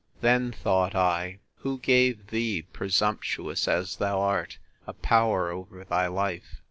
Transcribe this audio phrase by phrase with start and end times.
[0.21, 6.55] Then, thought I, who gave thee, presumptuous as thou art, a power over thy life?